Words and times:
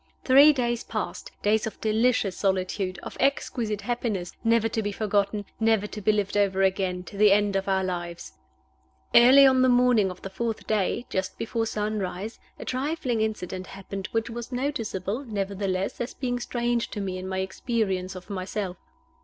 Three 0.23 0.51
days 0.51 0.83
passed 0.83 1.29
days 1.43 1.67
of 1.67 1.79
delicious 1.79 2.35
solitude, 2.35 2.97
of 3.03 3.15
exquisite 3.19 3.81
happiness, 3.81 4.31
never 4.43 4.67
to 4.67 4.81
be 4.81 4.91
forgotten, 4.91 5.45
never 5.59 5.85
to 5.85 6.01
be 6.01 6.11
lived 6.11 6.35
over 6.35 6.63
again, 6.63 7.03
to 7.03 7.17
the 7.17 7.31
end 7.31 7.55
of 7.55 7.67
our 7.67 7.83
lives! 7.83 8.33
Early 9.13 9.45
on 9.45 9.61
the 9.61 9.69
morning 9.69 10.09
of 10.09 10.23
the 10.23 10.31
fourth 10.31 10.65
day, 10.65 11.05
just 11.11 11.37
before 11.37 11.67
sunrise, 11.67 12.39
a 12.57 12.65
trifling 12.65 13.21
incident 13.21 13.67
happened, 13.67 14.09
which 14.11 14.31
was 14.31 14.51
noticeable, 14.51 15.23
nevertheless, 15.23 16.01
as 16.01 16.15
being 16.15 16.39
strange 16.39 16.87
to 16.89 16.99
me 16.99 17.19
in 17.19 17.27
my 17.27 17.37
experience 17.37 18.15
of 18.15 18.27
myself. 18.27 18.77